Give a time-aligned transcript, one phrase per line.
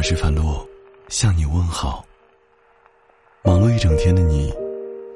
[0.00, 0.66] 我是樊洛，
[1.10, 2.02] 向你问好。
[3.42, 4.50] 忙碌一整天的你，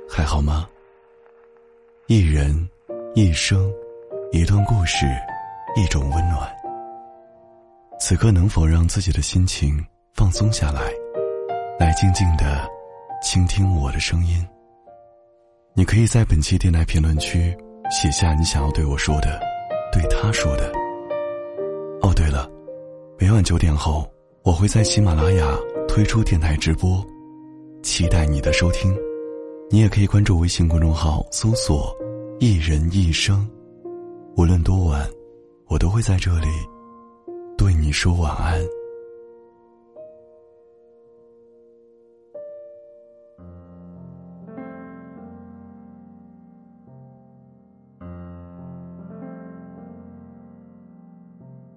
[0.07, 0.69] 还好吗？
[2.07, 2.69] 一人，
[3.15, 3.73] 一生，
[4.31, 5.07] 一段故事，
[5.75, 6.55] 一种温暖。
[7.99, 9.83] 此刻能否让自己的心情
[10.13, 10.93] 放松下来，
[11.79, 12.71] 来静静的
[13.23, 14.47] 倾听我的声音？
[15.73, 17.57] 你可以在本期电台评论区
[17.91, 19.41] 写下你想要对我说的，
[19.91, 20.71] 对他说的。
[22.03, 22.47] 哦，对了，
[23.19, 24.07] 每晚九点后。
[24.45, 25.59] 我会在喜马拉雅
[25.89, 27.03] 推出电台直播，
[27.83, 28.95] 期待你的收听。
[29.71, 31.97] 你也可以关注微信公众号，搜索
[32.41, 33.49] “一人一生”。
[34.37, 35.09] 无论多晚，
[35.67, 36.47] 我都会在这里
[37.57, 38.61] 对你说晚安。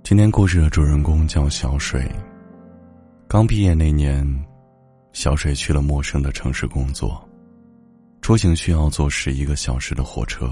[0.03, 2.05] 今天故事的主人公叫小水。
[3.30, 4.25] 刚毕业那年，
[5.11, 7.28] 小水去了陌生的城市工作，
[8.22, 10.50] 出行需要坐十一个小时的火车。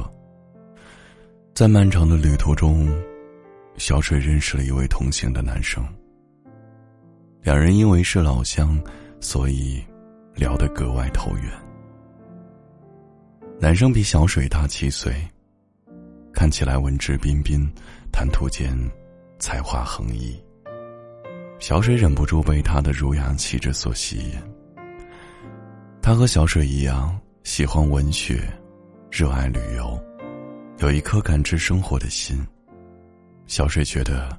[1.53, 2.85] 在漫长的旅途中，
[3.77, 5.87] 小水认识了一位同行的男生。
[7.43, 8.77] 两人因为是老乡，
[9.21, 9.81] 所以
[10.35, 11.49] 聊得格外投缘。
[13.57, 15.15] 男生比小水大七岁，
[16.33, 17.71] 看起来文质彬彬，
[18.11, 18.77] 谈吐间
[19.39, 20.37] 才华横溢。
[21.59, 24.33] 小水忍不住被他的儒雅气质所吸引。
[26.01, 28.47] 他和小水一样喜欢文学，
[29.09, 29.99] 热爱旅游，
[30.79, 32.45] 有一颗感知生活的心。
[33.47, 34.37] 小水觉得，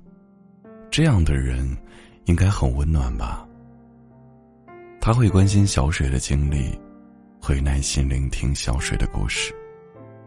[0.90, 1.76] 这样的人
[2.26, 3.46] 应该很温暖吧。
[5.00, 6.78] 他会关心小水的经历，
[7.40, 9.54] 会耐心聆听小水的故事，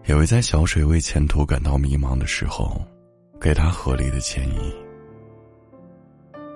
[0.06, 2.82] 也会在小水为前途感到迷茫的时候，
[3.40, 4.74] 给他合理的建议。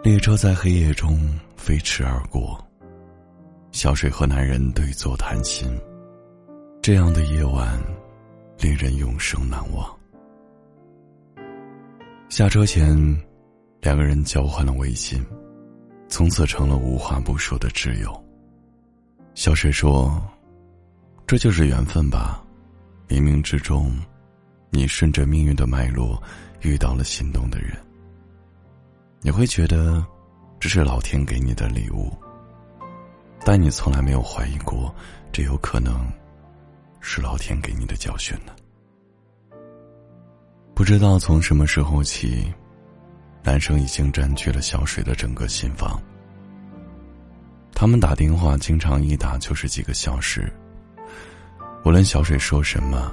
[0.04, 1.18] 列车在黑夜中
[1.56, 2.62] 飞驰而过，
[3.72, 5.66] 小水和男人对坐谈心。
[6.82, 7.82] 这样的夜晚，
[8.60, 9.90] 令人永生难忘。
[12.28, 12.98] 下车前，
[13.80, 15.26] 两个人交换了微信，
[16.10, 18.26] 从此成了无话不说的挚友。
[19.36, 20.22] 小水说
[21.26, 22.44] ：“这就是缘分吧，
[23.08, 23.98] 冥冥之中，
[24.70, 26.22] 你顺着命运的脉络，
[26.60, 27.78] 遇到了心动的人。”
[29.26, 30.06] 你会觉得
[30.60, 32.12] 这是老天给你的礼物，
[33.46, 34.94] 但你从来没有怀疑过，
[35.32, 36.12] 这有可能
[37.00, 38.54] 是老天给你的教训呢。
[40.76, 42.54] 不知道从什么时候起，
[43.44, 45.98] 男生已经占据了小水的整个心房。
[47.74, 50.52] 他们打电话经常一打就是几个小时，
[51.86, 53.10] 无论小水说什么，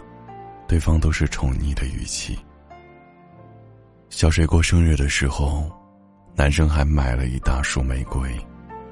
[0.66, 2.36] 对方都是宠溺的语气。
[4.08, 5.70] 小水过生日的时候。
[6.40, 8.34] 男生还买了一大束玫瑰，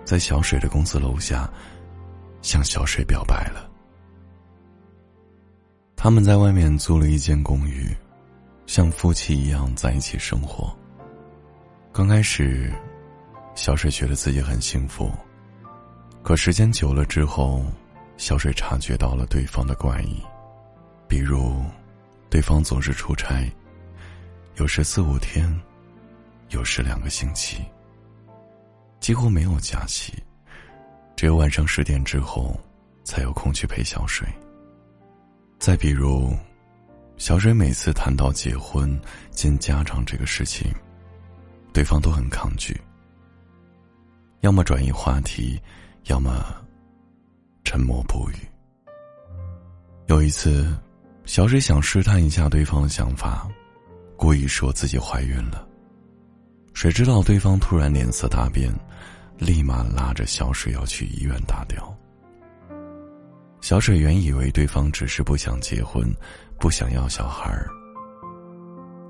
[0.04, 1.50] 在小水的公司楼下，
[2.42, 3.70] 向小水表白了。
[5.96, 7.88] 他们在外面租了一间公寓，
[8.66, 10.76] 像夫妻一样在一起生活。
[11.90, 12.70] 刚开始，
[13.54, 15.10] 小水觉得自己很幸福，
[16.22, 17.64] 可时间久了之后，
[18.18, 20.22] 小水察觉到了对方的怪异，
[21.08, 21.64] 比如，
[22.28, 23.50] 对方总是出差，
[24.56, 25.58] 有时四五天。
[26.50, 27.58] 有时两个星期，
[29.00, 30.12] 几乎没有假期，
[31.14, 32.58] 只有晚上十点之后
[33.04, 34.26] 才有空去陪小水。
[35.58, 36.34] 再比如，
[37.18, 38.98] 小水每次谈到结婚
[39.30, 40.72] 见家长这个事情，
[41.72, 42.80] 对方都很抗拒，
[44.40, 45.60] 要么转移话题，
[46.04, 46.54] 要么
[47.62, 48.36] 沉默不语。
[50.06, 50.74] 有一次，
[51.26, 53.46] 小水想试探一下对方的想法，
[54.16, 55.67] 故意说自己怀孕了。
[56.74, 58.72] 谁知道对方突然脸色大变，
[59.36, 61.94] 立马拉着小水要去医院打掉。
[63.60, 66.08] 小水原以为对方只是不想结婚，
[66.60, 67.68] 不想要小孩儿，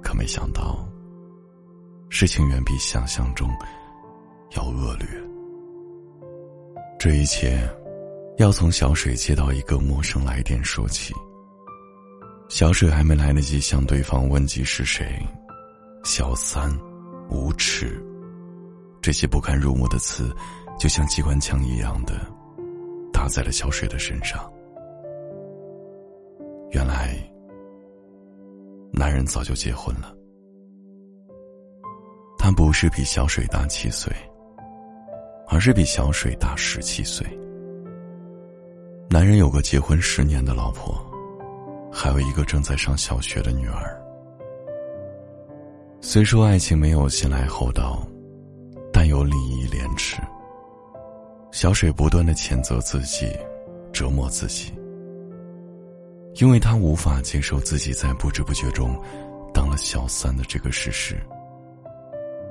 [0.03, 0.89] 可没想到，
[2.09, 3.51] 事情远比想象中
[4.57, 5.07] 要恶劣。
[6.99, 7.61] 这一切，
[8.39, 11.15] 要从小水接到一个陌生来电说起。
[12.49, 15.23] 小水还没来得及向对方问及是谁，
[16.03, 16.75] 小三。
[17.31, 18.03] 无耻，
[19.01, 20.35] 这些不堪入目的词，
[20.79, 22.15] 就像机关枪一样的
[23.13, 24.51] 打在了小水的身上。
[26.71, 27.17] 原来，
[28.93, 30.15] 男人早就结婚了。
[32.39, 34.13] 他不是比小水大七岁，
[35.49, 37.27] 而是比小水大十七岁。
[39.11, 40.95] 男人有个结婚十年的老婆，
[41.93, 44.01] 还有一个正在上小学的女儿。
[46.01, 48.07] 虽说爱情没有先来后到，
[48.93, 50.23] 但有礼仪廉耻。
[51.51, 53.29] 小水不断的谴责自己，
[53.93, 54.73] 折磨自己，
[56.37, 58.97] 因为他无法接受自己在不知不觉中
[59.53, 61.17] 当了小三的这个事实，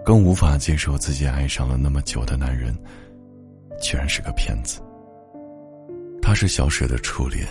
[0.03, 2.77] 更无法接受自己爱上了那么久的男人，
[3.79, 4.81] 居然是个骗子。
[6.21, 7.47] 他是小水的初恋，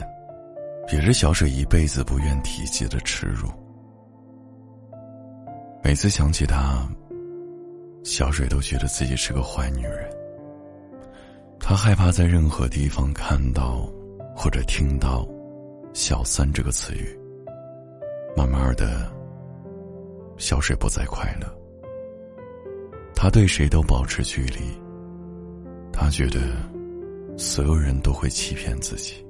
[0.93, 3.49] 也是小水一辈子不愿提及的耻辱。
[5.87, 6.85] 每次想起他，
[8.03, 10.11] 小水都觉得自己是个坏女人。
[11.61, 13.89] 他害怕在任何地方看到
[14.35, 15.25] 或者听到
[15.95, 17.17] “小三”这个词语。
[18.37, 19.09] 慢慢的，
[20.39, 21.47] 小水不再快乐。
[23.15, 24.63] 他对谁都保持距离。
[25.93, 26.41] 他觉得
[27.39, 29.25] 所有人都会欺骗自己。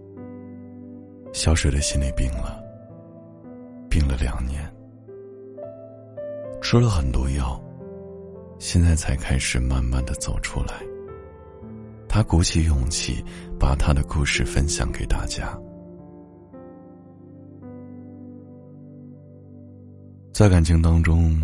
[1.35, 2.59] 小水的心里病了，
[3.91, 4.67] 病了两年，
[6.69, 7.63] 吃了很多药，
[8.59, 10.83] 现在才开始慢慢的走出来。
[12.09, 13.25] 他鼓起勇气，
[13.57, 15.57] 把他的故事分享给大家。
[20.33, 21.41] 在感情当中，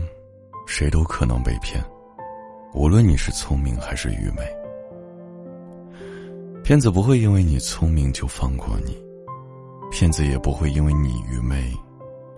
[0.66, 1.80] 谁都可能被骗，
[2.74, 4.42] 无论你是聪明还是愚昧。
[6.64, 9.00] 骗子不会因为你聪明就放过你，
[9.88, 11.72] 骗子也不会因为你愚昧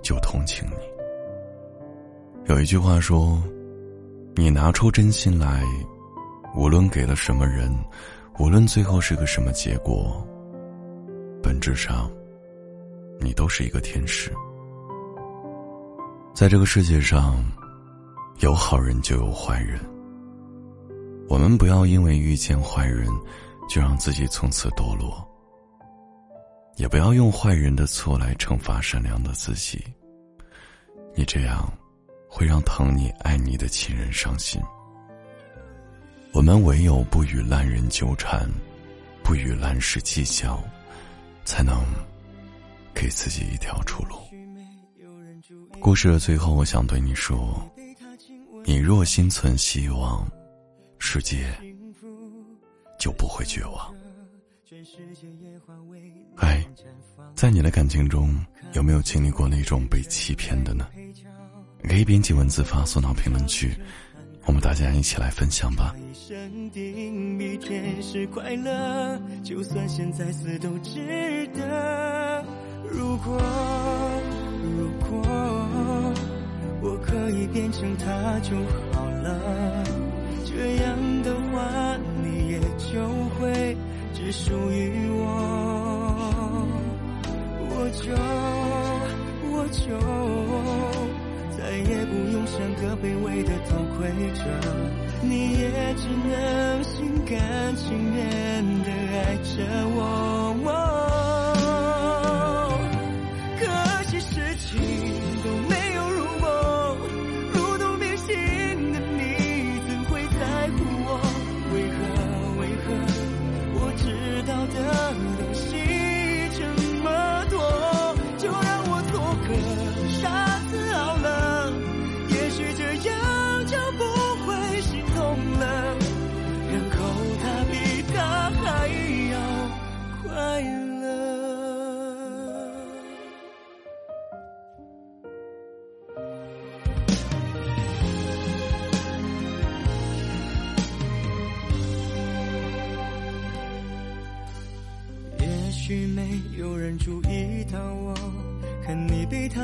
[0.02, 0.93] 就同情你。
[2.46, 3.42] 有一句话说
[4.36, 5.62] ：“你拿出真心来，
[6.54, 7.72] 无论给了什么人。”
[8.40, 10.20] 无论最后是个什么结果，
[11.40, 12.10] 本质上，
[13.20, 14.32] 你都是一个天使。
[16.34, 17.44] 在这个世界上，
[18.40, 19.78] 有好人就有坏人。
[21.28, 23.06] 我们不要因为遇见坏人，
[23.68, 25.24] 就让自己从此堕落；
[26.74, 29.80] 也不要用坏人的错来惩罚善良的自己。
[31.14, 31.72] 你这样，
[32.36, 34.60] 会让疼你爱你的亲人伤心。
[36.32, 38.50] 我们唯有不与烂人纠缠，
[39.22, 40.60] 不与烂事计较，
[41.44, 41.80] 才能
[42.92, 44.16] 给自己一条出路。
[45.78, 47.56] 故事的最后，我想对你说：
[48.64, 50.28] 你若心存希望，
[50.98, 51.46] 世界
[52.98, 53.94] 就不会绝望。
[56.34, 56.66] 嗨，
[57.36, 60.88] 在你的感情中，有没有经历过那种被欺骗的呢？
[61.88, 63.74] 可以编辑文字发送到评论区。
[64.46, 65.94] 我们大家一起来分享吧。
[66.12, 72.44] 生定比天使快乐，就算现在死都值得。
[72.90, 73.40] 如果
[74.62, 75.22] 如果
[76.82, 78.54] 我可以变成他就
[78.92, 79.84] 好了，
[80.44, 83.08] 这样的话你也就
[83.38, 83.76] 会
[84.12, 85.24] 只属于我，
[87.70, 88.12] 我就
[89.50, 90.93] 我就。
[91.64, 94.44] 再也不用像个卑微的偷窥者，
[95.22, 100.93] 你也只能心甘情愿的爱着我。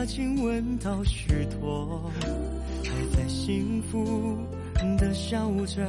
[0.07, 2.11] 亲吻到虚脱，
[2.85, 4.39] 还在幸福
[4.99, 5.89] 的笑着，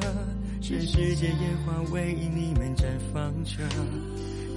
[0.62, 3.64] 全世界烟花为你们绽放着，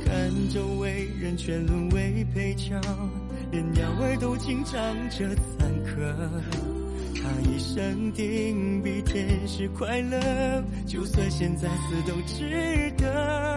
[0.04, 2.80] 看周围人全沦为配角，
[3.50, 4.72] 连鸟儿都紧张
[5.08, 6.12] 着残壳。
[7.14, 13.53] 他一生定比天使快乐，就算现在死都值得。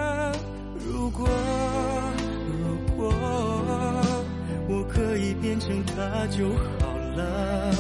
[6.30, 7.72] 就好了，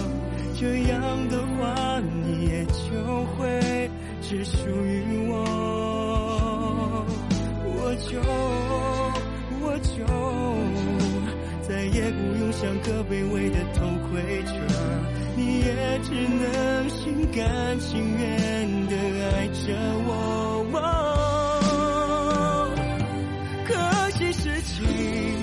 [0.59, 3.89] 这样的话你也就会
[4.21, 5.33] 只属于我，
[7.65, 8.19] 我就
[9.61, 9.95] 我就
[11.67, 14.51] 再也不用像个卑微的偷窥者，
[15.35, 18.95] 你也只能心甘情愿的
[19.29, 19.73] 爱着
[20.07, 20.11] 我。
[23.65, 25.36] 可惜是情。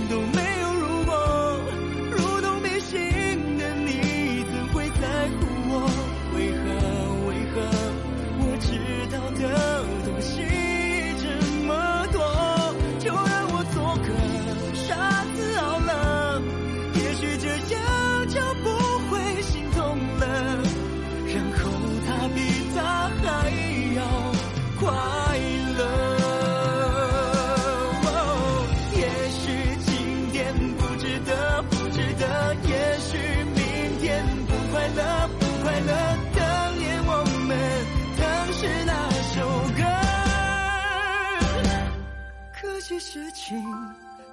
[42.99, 43.63] 事情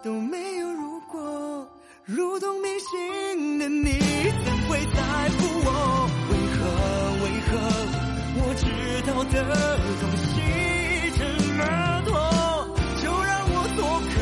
[0.03, 1.67] 都没有如果，
[2.05, 3.99] 如同迷信的你
[4.45, 6.09] 怎会在乎我？
[6.29, 6.59] 为何
[7.23, 7.51] 为何
[8.37, 8.65] 我知
[9.07, 9.35] 道的
[10.01, 10.31] 东西
[11.17, 11.19] 这
[11.55, 11.59] 么
[12.05, 12.11] 多，
[13.01, 14.13] 就让我做个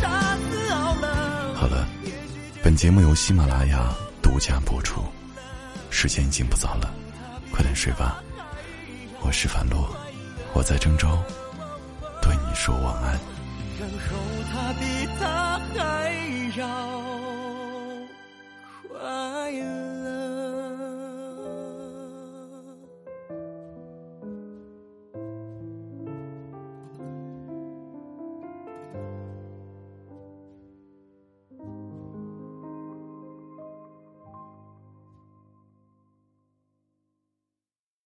[0.00, 0.02] 傻
[0.36, 1.06] 子好了。
[1.54, 1.86] 好了，
[2.62, 5.02] 本节目由喜马拉雅独家播出，
[5.90, 6.92] 时间已经不早了，
[7.50, 8.22] 快点睡吧。
[9.20, 9.94] 我是樊洛，
[10.52, 11.08] 我在郑州，
[12.20, 13.18] 对你说晚安。
[13.84, 14.16] 然后
[14.50, 16.23] 他比他还。